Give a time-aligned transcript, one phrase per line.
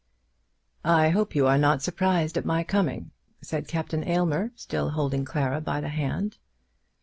[0.83, 3.11] "I hope you are not surprised at my coming,"
[3.43, 6.39] said Captain Aylmer, still holding Clara by the hand.